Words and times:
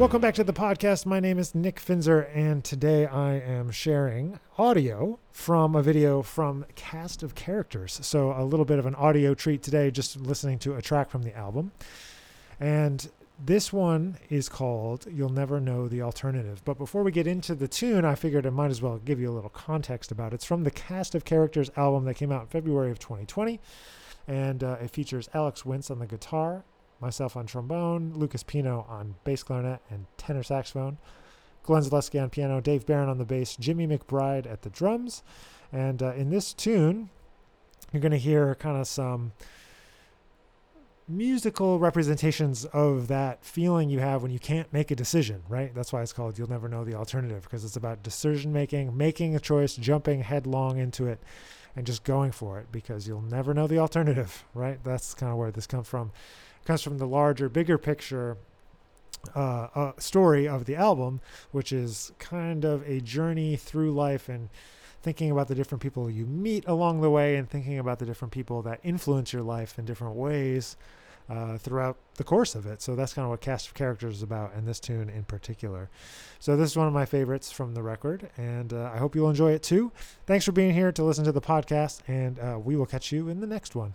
Welcome 0.00 0.22
back 0.22 0.32
to 0.36 0.44
the 0.44 0.54
podcast. 0.54 1.04
My 1.04 1.20
name 1.20 1.38
is 1.38 1.54
Nick 1.54 1.78
Finzer, 1.78 2.26
and 2.34 2.64
today 2.64 3.04
I 3.04 3.34
am 3.34 3.70
sharing 3.70 4.40
audio 4.56 5.18
from 5.30 5.76
a 5.76 5.82
video 5.82 6.22
from 6.22 6.64
Cast 6.74 7.22
of 7.22 7.34
Characters. 7.34 7.98
So, 8.00 8.32
a 8.32 8.42
little 8.42 8.64
bit 8.64 8.78
of 8.78 8.86
an 8.86 8.94
audio 8.94 9.34
treat 9.34 9.62
today, 9.62 9.90
just 9.90 10.18
listening 10.18 10.58
to 10.60 10.74
a 10.74 10.80
track 10.80 11.10
from 11.10 11.22
the 11.22 11.36
album. 11.36 11.72
And 12.58 13.10
this 13.44 13.74
one 13.74 14.16
is 14.30 14.48
called 14.48 15.04
You'll 15.06 15.28
Never 15.28 15.60
Know 15.60 15.86
the 15.86 16.00
Alternative. 16.00 16.62
But 16.64 16.78
before 16.78 17.02
we 17.02 17.12
get 17.12 17.26
into 17.26 17.54
the 17.54 17.68
tune, 17.68 18.06
I 18.06 18.14
figured 18.14 18.46
I 18.46 18.50
might 18.50 18.70
as 18.70 18.80
well 18.80 18.96
give 19.04 19.20
you 19.20 19.30
a 19.30 19.34
little 19.34 19.50
context 19.50 20.10
about 20.10 20.32
it. 20.32 20.36
It's 20.36 20.46
from 20.46 20.64
the 20.64 20.70
Cast 20.70 21.14
of 21.14 21.26
Characters 21.26 21.70
album 21.76 22.06
that 22.06 22.14
came 22.14 22.32
out 22.32 22.40
in 22.40 22.48
February 22.48 22.90
of 22.90 23.00
2020. 23.00 23.60
And 24.26 24.64
uh, 24.64 24.78
it 24.80 24.92
features 24.92 25.28
Alex 25.34 25.64
Wintz 25.64 25.90
on 25.90 25.98
the 25.98 26.06
guitar, 26.06 26.64
myself 27.00 27.36
on 27.36 27.46
trombone, 27.46 28.12
Lucas 28.14 28.42
Pino 28.42 28.86
on 28.88 29.14
bass 29.24 29.42
clarinet 29.42 29.80
and 29.90 30.06
tenor 30.16 30.42
saxophone, 30.42 30.98
Glenn 31.62 31.82
Zaleski 31.82 32.22
on 32.22 32.30
piano, 32.30 32.60
Dave 32.60 32.86
Baron 32.86 33.08
on 33.08 33.18
the 33.18 33.24
bass, 33.24 33.56
Jimmy 33.56 33.86
Macbride 33.86 34.50
at 34.50 34.62
the 34.62 34.70
drums. 34.70 35.22
And 35.72 36.02
uh, 36.02 36.12
in 36.14 36.30
this 36.30 36.52
tune, 36.52 37.10
you're 37.92 38.00
going 38.00 38.12
to 38.12 38.18
hear 38.18 38.54
kind 38.56 38.76
of 38.76 38.86
some 38.86 39.32
musical 41.06 41.78
representations 41.78 42.64
of 42.66 43.08
that 43.08 43.44
feeling 43.44 43.90
you 43.90 43.98
have 43.98 44.22
when 44.22 44.30
you 44.30 44.38
can't 44.38 44.72
make 44.72 44.90
a 44.90 44.96
decision, 44.96 45.42
right? 45.48 45.74
That's 45.74 45.92
why 45.92 46.02
it's 46.02 46.12
called 46.12 46.38
You'll 46.38 46.48
Never 46.50 46.68
Know 46.68 46.84
the 46.84 46.94
Alternative, 46.94 47.42
because 47.42 47.64
it's 47.64 47.76
about 47.76 48.02
decision 48.02 48.52
making, 48.52 48.96
making 48.96 49.34
a 49.34 49.40
choice, 49.40 49.74
jumping 49.74 50.22
headlong 50.22 50.78
into 50.78 51.08
it, 51.08 51.20
and 51.74 51.84
just 51.84 52.04
going 52.04 52.30
for 52.30 52.58
it, 52.60 52.70
because 52.70 53.08
you'll 53.08 53.22
never 53.22 53.54
know 53.54 53.66
the 53.66 53.78
alternative, 53.78 54.44
right? 54.54 54.82
That's 54.84 55.14
kind 55.14 55.32
of 55.32 55.38
where 55.38 55.50
this 55.50 55.66
comes 55.66 55.88
from 55.88 56.12
comes 56.64 56.82
from 56.82 56.98
the 56.98 57.06
larger, 57.06 57.48
bigger 57.48 57.78
picture 57.78 58.36
uh, 59.34 59.68
uh, 59.74 59.92
story 59.98 60.48
of 60.48 60.64
the 60.64 60.76
album, 60.76 61.20
which 61.50 61.72
is 61.72 62.12
kind 62.18 62.64
of 62.64 62.88
a 62.88 63.00
journey 63.00 63.56
through 63.56 63.92
life 63.92 64.28
and 64.28 64.48
thinking 65.02 65.30
about 65.30 65.48
the 65.48 65.54
different 65.54 65.82
people 65.82 66.10
you 66.10 66.26
meet 66.26 66.66
along 66.66 67.00
the 67.00 67.10
way 67.10 67.36
and 67.36 67.48
thinking 67.48 67.78
about 67.78 67.98
the 67.98 68.06
different 68.06 68.32
people 68.32 68.62
that 68.62 68.80
influence 68.82 69.32
your 69.32 69.42
life 69.42 69.78
in 69.78 69.84
different 69.84 70.14
ways 70.14 70.76
uh, 71.30 71.56
throughout 71.58 71.96
the 72.16 72.24
course 72.24 72.54
of 72.54 72.66
it. 72.66 72.82
So 72.82 72.96
that's 72.96 73.14
kind 73.14 73.24
of 73.24 73.30
what 73.30 73.40
Cast 73.40 73.68
of 73.68 73.74
Characters 73.74 74.16
is 74.16 74.22
about, 74.22 74.52
and 74.54 74.66
this 74.66 74.80
tune 74.80 75.08
in 75.08 75.24
particular. 75.24 75.88
So 76.38 76.56
this 76.56 76.70
is 76.70 76.76
one 76.76 76.88
of 76.88 76.92
my 76.92 77.06
favorites 77.06 77.52
from 77.52 77.74
the 77.74 77.82
record, 77.82 78.30
and 78.36 78.72
uh, 78.72 78.90
I 78.92 78.98
hope 78.98 79.14
you'll 79.14 79.30
enjoy 79.30 79.52
it 79.52 79.62
too. 79.62 79.92
Thanks 80.26 80.44
for 80.44 80.52
being 80.52 80.74
here 80.74 80.92
to 80.92 81.04
listen 81.04 81.24
to 81.24 81.32
the 81.32 81.40
podcast, 81.40 82.00
and 82.08 82.38
uh, 82.38 82.58
we 82.58 82.76
will 82.76 82.86
catch 82.86 83.12
you 83.12 83.28
in 83.28 83.40
the 83.40 83.46
next 83.46 83.74
one. 83.74 83.94